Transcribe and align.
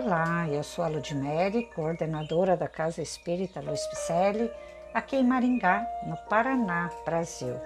Olá, 0.00 0.46
eu 0.48 0.62
sou 0.62 0.84
a 0.84 0.88
Ludmere, 0.88 1.68
coordenadora 1.74 2.56
da 2.56 2.68
Casa 2.68 3.02
Espírita 3.02 3.60
Luiz 3.60 3.84
Picelli, 3.88 4.48
aqui 4.94 5.16
em 5.16 5.24
Maringá, 5.24 5.84
no 6.06 6.16
Paraná, 6.28 6.88
Brasil. 7.04 7.56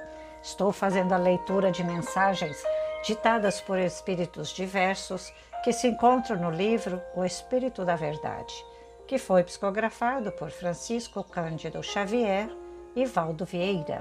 Estou 0.42 0.72
fazendo 0.72 1.12
a 1.12 1.18
leitura 1.18 1.70
de 1.70 1.84
mensagens 1.84 2.56
ditadas 3.04 3.60
por 3.60 3.78
espíritos 3.78 4.48
diversos 4.48 5.30
que 5.62 5.74
se 5.74 5.88
encontram 5.88 6.40
no 6.40 6.50
livro 6.50 7.02
O 7.14 7.22
Espírito 7.22 7.84
da 7.84 7.96
Verdade, 7.96 8.54
que 9.06 9.18
foi 9.18 9.44
psicografado 9.44 10.32
por 10.32 10.50
Francisco 10.50 11.22
Cândido 11.22 11.82
Xavier 11.82 12.48
e 12.96 13.04
Valdo 13.04 13.44
Vieira. 13.44 14.00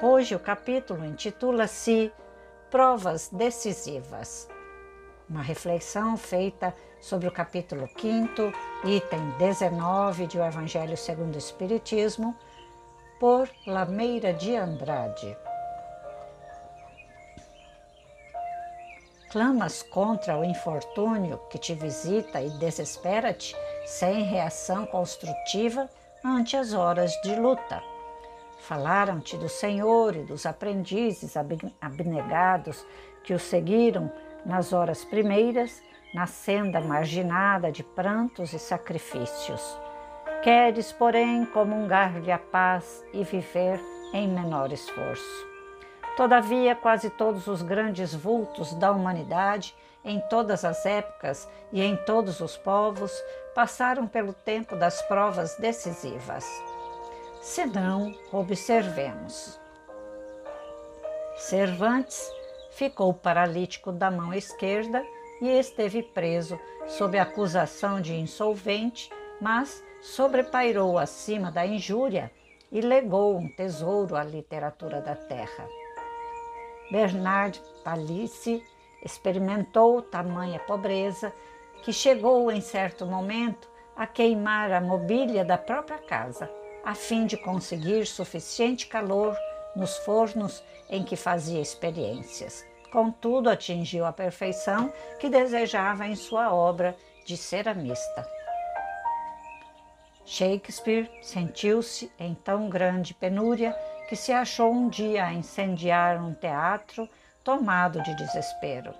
Hoje 0.00 0.34
o 0.34 0.40
capítulo 0.40 1.04
intitula-se 1.04 2.10
Provas 2.70 3.28
Decisivas. 3.28 4.48
Uma 5.28 5.40
reflexão 5.40 6.18
feita 6.18 6.74
sobre 7.00 7.26
o 7.26 7.32
capítulo 7.32 7.88
5, 7.98 8.52
item 8.84 9.30
19 9.38 10.26
de 10.26 10.38
O 10.38 10.44
Evangelho 10.44 10.98
segundo 10.98 11.36
o 11.36 11.38
Espiritismo, 11.38 12.36
por 13.18 13.48
Lameira 13.66 14.34
de 14.34 14.54
Andrade. 14.54 15.34
Clamas 19.30 19.82
contra 19.82 20.38
o 20.38 20.44
infortúnio 20.44 21.38
que 21.48 21.56
te 21.58 21.74
visita 21.74 22.42
e 22.42 22.50
desespera-te 22.58 23.56
sem 23.86 24.24
reação 24.24 24.84
construtiva 24.84 25.88
ante 26.22 26.54
as 26.54 26.74
horas 26.74 27.10
de 27.22 27.34
luta. 27.34 27.82
Falaram-te 28.60 29.38
do 29.38 29.48
Senhor 29.48 30.16
e 30.16 30.22
dos 30.22 30.44
aprendizes 30.44 31.34
abnegados 31.80 32.84
que 33.24 33.32
o 33.32 33.38
seguiram 33.38 34.12
nas 34.44 34.72
horas 34.72 35.04
primeiras, 35.04 35.82
na 36.14 36.26
senda 36.26 36.80
marginada 36.80 37.72
de 37.72 37.82
prantos 37.82 38.52
e 38.52 38.58
sacrifícios. 38.58 39.78
Queres, 40.42 40.92
porém, 40.92 41.44
comungar-lhe 41.46 42.30
a 42.30 42.38
paz 42.38 43.04
e 43.12 43.24
viver 43.24 43.80
em 44.12 44.28
menor 44.28 44.72
esforço. 44.72 45.54
Todavia, 46.16 46.76
quase 46.76 47.10
todos 47.10 47.46
os 47.48 47.62
grandes 47.62 48.14
vultos 48.14 48.72
da 48.74 48.92
humanidade, 48.92 49.74
em 50.04 50.20
todas 50.28 50.64
as 50.64 50.84
épocas 50.86 51.48
e 51.72 51.82
em 51.82 51.96
todos 51.96 52.40
os 52.40 52.56
povos, 52.56 53.10
passaram 53.54 54.06
pelo 54.06 54.32
tempo 54.32 54.76
das 54.76 55.02
provas 55.02 55.56
decisivas. 55.56 56.44
Se 57.40 57.66
não, 57.66 58.14
observemos. 58.30 59.58
Cervantes 61.36 62.30
ficou 62.76 63.14
paralítico 63.14 63.92
da 63.92 64.10
mão 64.10 64.34
esquerda 64.34 65.04
e 65.40 65.48
esteve 65.48 66.02
preso 66.02 66.58
sob 66.86 67.18
acusação 67.18 68.00
de 68.00 68.14
insolvente, 68.14 69.10
mas 69.40 69.82
sobrepairou 70.00 70.98
acima 70.98 71.50
da 71.50 71.64
injúria 71.64 72.30
e 72.70 72.80
legou 72.80 73.36
um 73.36 73.48
tesouro 73.48 74.16
à 74.16 74.24
literatura 74.24 75.00
da 75.00 75.14
terra. 75.14 75.68
Bernard 76.90 77.60
Palissy 77.82 78.62
experimentou 79.04 80.02
tamanha 80.02 80.58
pobreza 80.58 81.32
que 81.82 81.92
chegou 81.92 82.50
em 82.50 82.60
certo 82.60 83.06
momento 83.06 83.68
a 83.96 84.06
queimar 84.06 84.72
a 84.72 84.80
mobília 84.80 85.44
da 85.44 85.56
própria 85.56 85.98
casa, 85.98 86.50
a 86.84 86.94
fim 86.94 87.26
de 87.26 87.36
conseguir 87.36 88.06
suficiente 88.06 88.86
calor 88.86 89.36
nos 89.74 89.96
fornos 89.98 90.62
em 90.88 91.02
que 91.02 91.16
fazia 91.16 91.60
experiências. 91.60 92.64
Contudo, 92.92 93.50
atingiu 93.50 94.04
a 94.04 94.12
perfeição 94.12 94.92
que 95.18 95.28
desejava 95.28 96.06
em 96.06 96.14
sua 96.14 96.54
obra 96.54 96.96
de 97.26 97.36
ceramista. 97.36 98.28
Shakespeare 100.24 101.10
sentiu-se 101.20 102.10
em 102.18 102.34
tão 102.34 102.68
grande 102.70 103.12
penúria 103.12 103.76
que 104.08 104.16
se 104.16 104.32
achou 104.32 104.72
um 104.72 104.88
dia 104.88 105.24
a 105.24 105.32
incendiar 105.32 106.22
um 106.22 106.32
teatro 106.32 107.08
tomado 107.42 108.02
de 108.02 108.14
desespero. 108.14 108.94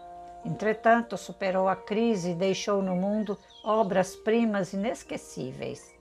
Entretanto, 0.44 1.16
superou 1.16 1.68
a 1.68 1.76
crise 1.76 2.32
e 2.32 2.34
deixou 2.34 2.82
no 2.82 2.94
mundo 2.94 3.38
obras-primas 3.64 4.74
inesquecíveis. 4.74 5.93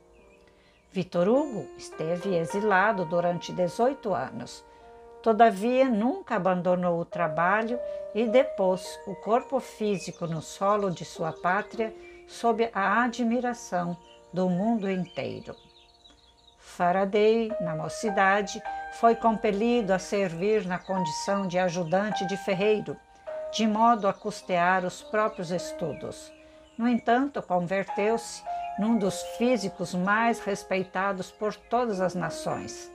Vitor 0.94 1.28
Hugo 1.28 1.68
esteve 1.76 2.38
exilado 2.38 3.04
durante 3.04 3.52
18 3.52 4.14
anos. 4.14 4.64
Todavia, 5.24 5.90
nunca 5.90 6.36
abandonou 6.36 7.00
o 7.00 7.06
trabalho 7.06 7.80
e 8.14 8.28
depôs 8.28 9.00
o 9.08 9.16
corpo 9.16 9.60
físico 9.60 10.28
no 10.28 10.40
solo 10.40 10.92
de 10.92 11.04
sua 11.04 11.34
pátria 11.34 11.92
sob 12.28 12.70
a 12.72 13.02
admiração 13.02 13.98
do 14.32 14.48
mundo 14.48 14.88
inteiro. 14.88 15.56
Faraday, 16.60 17.52
na 17.60 17.76
mocidade, 17.76 18.62
foi 19.00 19.16
compelido 19.16 19.94
a 19.94 19.98
servir 19.98 20.64
na 20.68 20.78
condição 20.78 21.48
de 21.48 21.58
ajudante 21.58 22.24
de 22.28 22.38
ferreiro, 22.38 22.96
de 23.52 23.66
modo 23.66 24.08
a 24.08 24.14
custear 24.14 24.86
os 24.86 25.02
próprios 25.02 25.50
estudos. 25.50 26.32
No 26.78 26.88
entanto, 26.88 27.42
converteu-se 27.42 28.44
num 28.80 28.98
dos 28.98 29.22
físicos 29.38 29.94
mais 29.94 30.40
respeitados 30.40 31.32
por 31.32 31.56
todas 31.56 32.02
as 32.02 32.16
nações. 32.16 32.92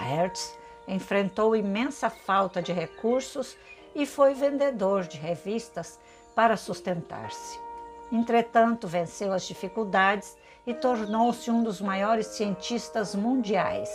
Hertz 0.00 0.56
enfrentou 0.88 1.54
imensa 1.54 2.10
falta 2.10 2.62
de 2.62 2.72
recursos 2.72 3.56
e 3.94 4.04
foi 4.06 4.34
vendedor 4.34 5.04
de 5.04 5.18
revistas 5.18 5.98
para 6.34 6.56
sustentar-se. 6.56 7.58
Entretanto, 8.10 8.86
venceu 8.86 9.32
as 9.32 9.46
dificuldades 9.46 10.36
e 10.66 10.74
tornou-se 10.74 11.50
um 11.50 11.62
dos 11.62 11.80
maiores 11.80 12.26
cientistas 12.28 13.14
mundiais. 13.14 13.90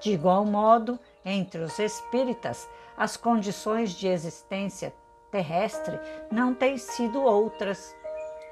De 0.00 0.12
igual 0.12 0.44
modo, 0.44 0.98
entre 1.24 1.60
os 1.60 1.78
espíritas, 1.78 2.68
as 2.96 3.16
condições 3.16 3.92
de 3.92 4.08
existência 4.08 4.92
terrestre 5.30 5.98
não 6.30 6.54
têm 6.54 6.78
sido 6.78 7.22
outras. 7.22 7.94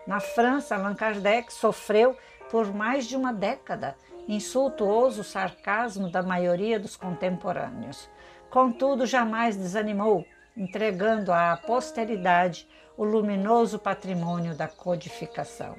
Na 0.06 0.20
França, 0.20 0.74
Allan 0.74 0.94
Kardec 0.94 1.52
sofreu 1.52 2.16
por 2.50 2.72
mais 2.74 3.06
de 3.06 3.16
uma 3.16 3.32
década 3.32 3.96
insultuoso 4.28 5.24
sarcasmo 5.24 6.10
da 6.10 6.22
maioria 6.22 6.78
dos 6.78 6.96
contemporâneos. 6.96 8.08
Contudo, 8.50 9.06
jamais 9.06 9.56
desanimou, 9.56 10.24
entregando 10.56 11.32
à 11.32 11.56
posteridade 11.56 12.68
o 12.96 13.04
luminoso 13.04 13.78
patrimônio 13.78 14.54
da 14.54 14.68
codificação. 14.68 15.74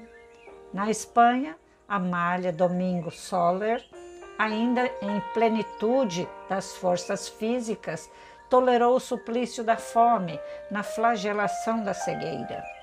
Na 0.72 0.90
Espanha, 0.90 1.56
Amália 1.88 2.52
Domingo 2.52 3.10
Soler, 3.10 3.82
ainda 4.38 4.84
em 5.00 5.20
plenitude 5.32 6.28
das 6.48 6.74
forças 6.76 7.28
físicas, 7.28 8.10
tolerou 8.50 8.96
o 8.96 9.00
suplício 9.00 9.64
da 9.64 9.76
fome 9.76 10.38
na 10.70 10.82
flagelação 10.82 11.82
da 11.82 11.94
cegueira. 11.94 12.75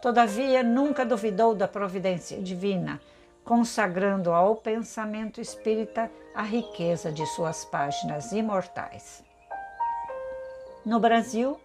Todavia, 0.00 0.62
nunca 0.62 1.04
duvidou 1.04 1.54
da 1.54 1.68
providência 1.68 2.40
divina, 2.40 3.00
consagrando 3.44 4.32
ao 4.32 4.56
pensamento 4.56 5.40
espírita 5.40 6.10
a 6.34 6.42
riqueza 6.42 7.12
de 7.12 7.26
suas 7.26 7.64
páginas 7.66 8.32
imortais. 8.32 9.22
No 10.86 10.98
Brasil, 10.98 11.60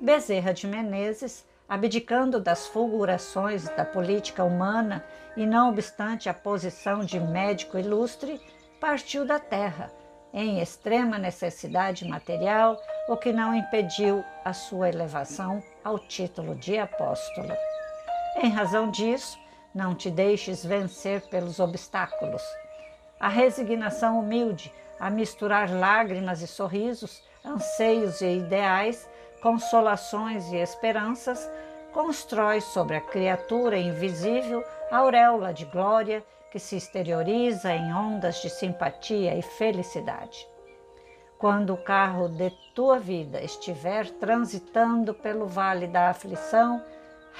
Bezerra 0.00 0.52
de 0.52 0.66
Menezes, 0.66 1.46
abdicando 1.66 2.38
das 2.38 2.66
fulgurações 2.66 3.64
da 3.70 3.84
política 3.84 4.44
humana 4.44 5.04
e 5.36 5.46
não 5.46 5.70
obstante 5.70 6.28
a 6.28 6.34
posição 6.34 7.00
de 7.00 7.18
médico 7.18 7.78
ilustre, 7.78 8.40
partiu 8.78 9.24
da 9.24 9.38
terra, 9.38 9.90
em 10.32 10.60
extrema 10.60 11.18
necessidade 11.18 12.06
material, 12.06 12.80
o 13.08 13.16
que 13.16 13.32
não 13.32 13.54
impediu 13.54 14.24
a 14.44 14.52
sua 14.52 14.88
elevação 14.88 15.62
ao 15.82 15.98
título 15.98 16.54
de 16.54 16.78
apóstolo. 16.78 17.52
Em 18.42 18.48
razão 18.48 18.90
disso, 18.90 19.38
não 19.74 19.94
te 19.94 20.10
deixes 20.10 20.64
vencer 20.64 21.20
pelos 21.28 21.60
obstáculos. 21.60 22.42
A 23.20 23.28
resignação 23.28 24.18
humilde, 24.18 24.72
a 24.98 25.10
misturar 25.10 25.70
lágrimas 25.70 26.40
e 26.40 26.46
sorrisos, 26.46 27.22
anseios 27.44 28.22
e 28.22 28.38
ideais, 28.38 29.06
consolações 29.42 30.50
e 30.52 30.56
esperanças, 30.56 31.46
constrói 31.92 32.62
sobre 32.62 32.96
a 32.96 33.02
criatura 33.02 33.76
invisível 33.76 34.64
a 34.90 34.96
auréola 34.96 35.52
de 35.52 35.66
glória 35.66 36.24
que 36.50 36.58
se 36.58 36.76
exterioriza 36.76 37.70
em 37.74 37.92
ondas 37.92 38.40
de 38.40 38.48
simpatia 38.48 39.36
e 39.36 39.42
felicidade. 39.42 40.48
Quando 41.38 41.74
o 41.74 41.84
carro 41.84 42.26
de 42.26 42.50
tua 42.74 42.98
vida 42.98 43.42
estiver 43.42 44.08
transitando 44.12 45.12
pelo 45.12 45.46
vale 45.46 45.86
da 45.86 46.08
aflição, 46.08 46.82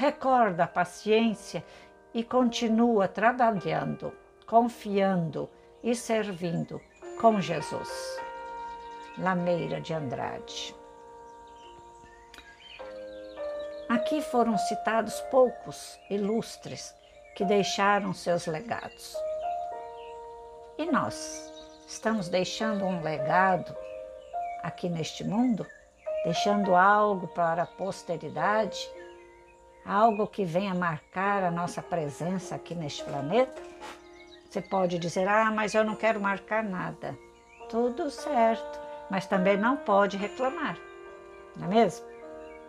recorda 0.01 0.65
a 0.65 0.67
paciência 0.67 1.63
e 2.15 2.25
continua 2.25 3.07
trabalhando, 3.07 4.11
confiando 4.47 5.47
e 5.83 5.95
servindo 5.95 6.81
com 7.21 7.39
Jesus. 7.39 7.91
Lameira 9.19 9.79
de 9.79 9.93
Andrade. 9.93 10.75
Aqui 13.91 14.23
foram 14.23 14.57
citados 14.57 15.21
poucos 15.31 16.01
ilustres 16.09 16.95
que 17.37 17.45
deixaram 17.45 18.15
seus 18.15 18.47
legados. 18.47 19.15
E 20.79 20.87
nós 20.87 21.53
estamos 21.87 22.31
deixando 22.31 22.87
um 22.87 23.03
legado 23.03 23.77
aqui 24.63 24.89
neste 24.89 25.25
mundo? 25.25 25.67
Deixando 26.25 26.75
algo 26.75 27.29
para 27.29 27.65
a 27.65 27.67
posteridade? 27.67 28.89
Algo 29.85 30.27
que 30.27 30.45
venha 30.45 30.75
marcar 30.75 31.43
a 31.43 31.51
nossa 31.51 31.83
presença 31.83 32.55
aqui 32.55 32.75
neste 32.75 33.03
planeta? 33.05 33.61
Você 34.49 34.61
pode 34.61 34.99
dizer, 34.99 35.29
ah, 35.29 35.51
mas 35.51 35.75
eu 35.75 35.85
não 35.85 35.95
quero 35.95 36.21
marcar 36.21 36.63
nada. 36.63 37.17
Tudo 37.69 38.11
certo, 38.11 38.81
mas 39.11 39.27
também 39.27 39.57
não 39.57 39.77
pode 39.77 40.17
reclamar, 40.17 40.77
não 41.57 41.67
é 41.67 41.69
mesmo? 41.69 42.07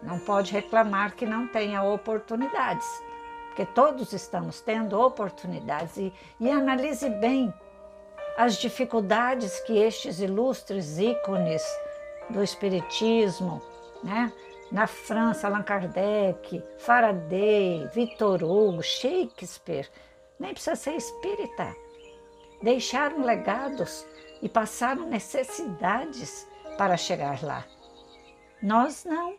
Não 0.04 0.20
pode 0.20 0.52
reclamar 0.52 1.16
que 1.16 1.26
não 1.26 1.48
tenha 1.48 1.84
oportunidades, 1.84 2.88
porque 3.48 3.66
todos 3.66 4.14
estamos 4.14 4.62
tendo 4.62 5.00
oportunidades. 5.00 5.98
E, 5.98 6.14
e 6.40 6.50
analise 6.50 7.10
bem 7.10 7.54
as 8.38 8.58
dificuldades 8.58 9.60
que 9.62 9.78
estes 9.78 10.20
ilustres 10.20 10.98
ícones 10.98 11.64
do 12.30 12.44
Espiritismo, 12.44 13.62
né? 14.04 14.32
Na 14.72 14.88
França, 14.88 15.48
Allan 15.48 15.64
Kardec, 15.64 16.64
Faraday, 16.78 17.88
Victor 17.94 18.42
Hugo, 18.44 18.82
Shakespeare, 18.82 19.90
nem 20.40 20.54
precisa 20.54 20.76
ser 20.76 20.96
espírita, 20.96 21.76
deixaram 22.64 23.24
legados 23.24 24.06
e 24.42 24.48
passaram 24.48 25.06
necessidades 25.08 26.48
para 26.78 26.98
chegar 26.98 27.44
lá. 27.44 27.66
Nós 28.62 29.06
não, 29.06 29.36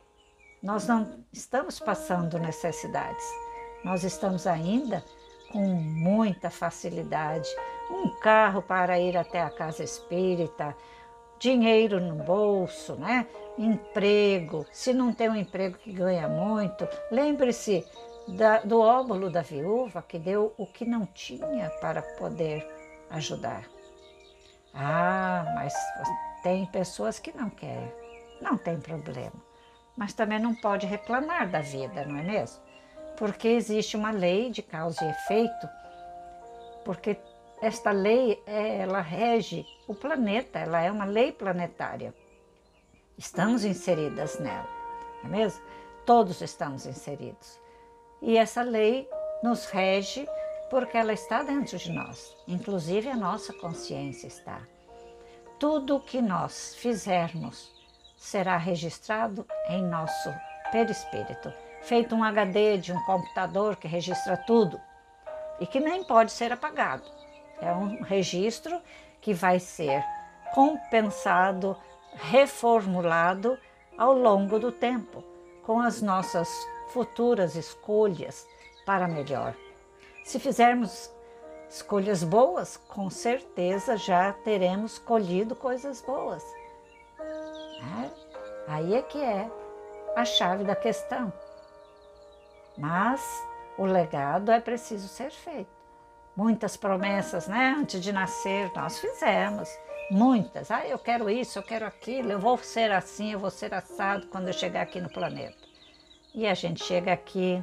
nós 0.63 0.87
não 0.87 1.25
estamos 1.33 1.81
passando 1.81 2.39
necessidades, 2.39 3.25
nós 3.85 4.05
estamos 4.05 4.47
ainda 4.47 5.03
com 5.51 5.61
muita 5.61 6.51
facilidade. 6.51 7.49
Um 7.91 8.09
carro 8.21 8.63
para 8.63 8.99
ir 8.99 9.17
até 9.17 9.43
a 9.43 9.51
casa 9.51 9.85
espírita, 9.85 10.75
dinheiro 11.43 12.01
no 12.01 12.15
bolso, 12.15 12.95
né? 12.95 13.27
emprego. 13.59 14.65
Se 14.71 14.95
não 14.95 15.13
tem 15.13 15.29
um 15.29 15.37
emprego 15.37 15.77
que 15.77 15.93
ganha 15.93 16.29
muito, 16.29 16.89
lembre-se 17.11 17.85
do 18.65 18.81
óbolo 18.81 19.29
da 19.29 19.43
viúva 19.43 20.01
que 20.03 20.19
deu 20.19 20.55
o 20.57 20.67
que 20.67 20.85
não 20.85 21.05
tinha 21.07 21.69
para 21.81 22.01
poder 22.01 22.65
ajudar. 23.11 23.65
Ah, 24.73 25.53
mas 25.57 25.75
tem 26.45 26.65
pessoas 26.67 27.19
que 27.19 27.37
não 27.37 27.51
querem. 27.51 27.93
Não 28.41 28.57
tem 28.57 28.81
problema. 28.81 29.35
Mas 29.97 30.15
também 30.15 30.39
não 30.39 30.55
pode 30.55 30.87
reclamar 30.87 31.51
da 31.51 31.61
vida, 31.61 32.07
não 32.07 32.19
é 32.19 32.23
mesmo? 32.23 32.63
Porque 33.19 33.49
existe 33.49 33.97
uma 33.97 34.13
lei 34.13 34.49
de 34.51 34.63
causa 34.63 35.05
e 35.05 35.11
efeito, 35.11 35.69
porque 36.85 37.19
esta 37.63 37.93
lei, 37.93 38.43
ela 38.45 39.01
rege 39.01 39.65
o 39.87 39.95
planeta, 39.95 40.59
ela 40.59 40.83
é 40.83 40.91
uma 40.91 41.05
lei 41.05 41.31
planetária. 41.31 42.13
Estamos 43.17 43.65
inseridas 43.65 44.41
nela, 44.41 44.69
não 45.23 45.31
é 45.31 45.39
mesmo? 45.39 45.63
Todos 46.05 46.41
estamos 46.41 46.87
inseridos. 46.87 47.61
E 48.21 48.37
essa 48.37 48.63
lei 48.63 49.09
nos 49.45 49.67
rege 49.67 50.29
porque 50.71 50.97
ela 50.97 51.13
está 51.13 51.45
dentro 51.45 51.79
de 51.79 51.93
nós, 51.93 52.37
inclusive 52.49 53.09
a 53.09 53.17
nossa 53.17 53.53
consciência 53.53 54.27
está. 54.27 54.61
Tudo 55.61 55.97
o 55.97 56.01
que 56.01 56.21
nós 56.21 56.75
fizermos 56.75 57.73
será 58.17 58.57
registrado 58.57 59.47
em 59.69 59.85
nosso 59.85 60.35
perispírito, 60.73 61.53
feito 61.83 62.17
um 62.17 62.25
HD 62.25 62.79
de 62.79 62.93
um 62.93 63.01
computador 63.05 63.77
que 63.77 63.87
registra 63.87 64.37
tudo 64.37 64.81
e 65.61 65.67
que 65.67 65.79
nem 65.79 66.03
pode 66.03 66.33
ser 66.33 66.53
apagado. 66.53 67.23
É 67.63 67.73
um 67.73 68.03
registro 68.03 68.81
que 69.21 69.33
vai 69.33 69.61
ser 69.61 70.05
compensado, 70.53 71.77
reformulado 72.13 73.57
ao 73.97 74.13
longo 74.13 74.59
do 74.59 74.73
tempo, 74.73 75.23
com 75.63 75.81
as 75.81 76.03
nossas 76.03 76.49
futuras 76.89 77.55
escolhas 77.55 78.45
para 78.85 79.07
melhor. 79.07 79.55
Se 80.25 80.41
fizermos 80.41 81.09
escolhas 81.71 82.25
boas, 82.25 82.77
com 82.77 83.09
certeza 83.09 83.97
já 83.97 84.33
teremos 84.33 84.99
colhido 84.99 85.55
coisas 85.55 86.01
boas. 86.03 86.45
É? 87.21 88.11
Aí 88.67 88.95
é 88.95 89.03
que 89.03 89.19
é 89.19 89.49
a 90.17 90.25
chave 90.25 90.65
da 90.65 90.75
questão. 90.75 91.33
Mas 92.77 93.23
o 93.79 93.85
legado 93.85 94.51
é 94.51 94.61
preciso 94.61 95.07
ser 95.07 95.31
feito. 95.31 95.82
Muitas 96.37 96.77
promessas, 96.77 97.47
né? 97.47 97.77
Antes 97.79 98.01
de 98.01 98.11
nascer, 98.11 98.71
nós 98.75 98.99
fizemos. 98.99 99.69
Muitas. 100.11 100.71
Ah, 100.71 100.87
eu 100.87 100.99
quero 100.99 101.29
isso, 101.29 101.59
eu 101.59 101.63
quero 101.63 101.87
aquilo, 101.87 102.33
eu 102.33 102.39
vou 102.39 102.59
ser 102.59 102.91
assim, 102.91 103.33
eu 103.33 103.39
vou 103.39 103.51
ser 103.51 103.73
assado 103.73 104.27
quando 104.29 104.49
eu 104.49 104.53
chegar 104.53 104.83
aqui 104.83 105.01
no 105.01 105.09
planeta. 105.09 105.57
E 106.35 106.47
a 106.47 106.55
gente 106.55 106.85
chega 106.85 107.13
aqui 107.13 107.63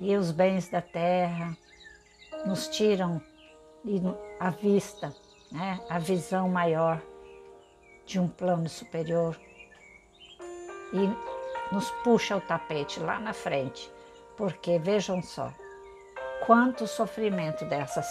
e 0.00 0.16
os 0.16 0.30
bens 0.32 0.68
da 0.68 0.80
terra 0.80 1.56
nos 2.44 2.68
tiram 2.68 3.20
a 4.38 4.50
vista, 4.50 5.14
né? 5.50 5.80
a 5.88 5.98
visão 5.98 6.48
maior 6.48 7.00
de 8.06 8.18
um 8.18 8.28
plano 8.28 8.68
superior 8.68 9.38
e 10.92 11.74
nos 11.74 11.90
puxa 12.04 12.36
o 12.36 12.40
tapete 12.40 13.00
lá 13.00 13.18
na 13.18 13.32
frente, 13.32 13.90
porque 14.36 14.78
vejam 14.78 15.22
só 15.22 15.52
quanto 16.46 16.86
sofrimento 16.86 17.64
dessas 17.64 18.06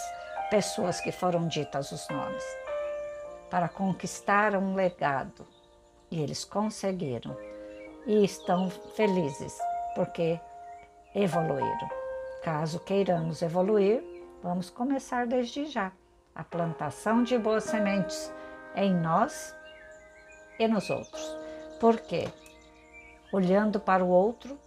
pessoas 0.49 1.01
que 1.01 1.11
foram 1.11 1.47
ditas 1.47 1.91
os 1.91 2.07
nomes 2.09 2.43
para 3.49 3.67
conquistar 3.67 4.55
um 4.55 4.73
legado 4.73 5.45
e 6.09 6.21
eles 6.21 6.45
conseguiram 6.45 7.37
e 8.05 8.23
estão 8.23 8.69
felizes 8.69 9.57
porque 9.95 10.39
evoluíram. 11.13 11.89
Caso 12.41 12.79
queiramos 12.79 13.41
evoluir, 13.41 14.01
vamos 14.41 14.69
começar 14.69 15.27
desde 15.27 15.65
já 15.65 15.91
a 16.33 16.43
plantação 16.43 17.23
de 17.23 17.37
boas 17.37 17.65
sementes 17.65 18.33
em 18.75 18.93
nós 18.93 19.53
e 20.57 20.67
nos 20.67 20.89
outros. 20.89 21.37
Por 21.79 21.99
quê? 21.99 22.29
Olhando 23.33 23.79
para 23.79 24.03
o 24.03 24.09
outro, 24.09 24.57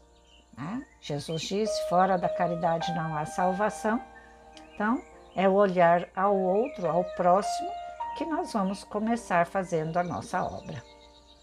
né? 0.56 0.84
Jesus 1.00 1.42
disse: 1.42 1.88
fora 1.88 2.16
da 2.16 2.28
caridade 2.28 2.92
não 2.94 3.16
há 3.16 3.26
salvação. 3.26 4.00
Então, 4.74 5.00
é 5.36 5.48
o 5.48 5.52
olhar 5.52 6.08
ao 6.14 6.36
outro, 6.36 6.88
ao 6.88 7.04
próximo, 7.16 7.70
que 8.16 8.24
nós 8.24 8.52
vamos 8.52 8.84
começar 8.84 9.46
fazendo 9.46 9.96
a 9.96 10.04
nossa 10.04 10.42
obra. 10.42 10.82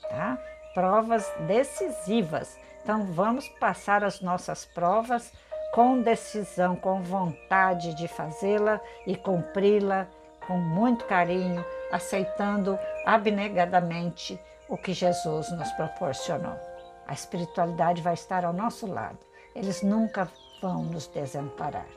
Tá? 0.10 0.38
Provas 0.74 1.30
decisivas 1.48 2.58
então 2.84 3.06
vamos 3.06 3.48
passar 3.48 4.03
as 4.03 4.22
nossas 4.22 4.65
provas 4.65 5.32
com 5.74 6.01
decisão, 6.01 6.75
com 6.75 7.01
vontade 7.01 7.94
de 7.96 8.08
fazê-la 8.08 8.82
e 9.06 9.15
cumpri-la 9.15 10.08
com 10.46 10.58
muito 10.58 11.06
carinho, 11.06 11.63
aceitando 11.91 12.77
abnegadamente 13.06 14.39
o 14.68 14.77
que 14.77 14.94
Jesus 14.94 15.51
nos 15.51 15.72
proporcionou. 15.74 16.71
A 17.12 17.13
espiritualidade 17.13 18.01
vai 18.01 18.13
estar 18.13 18.46
ao 18.46 18.53
nosso 18.53 18.88
lado. 18.88 19.20
Eles 19.53 19.82
nunca 19.82 20.32
vão 20.62 20.84
nos 20.84 21.08
desamparar. 21.08 21.89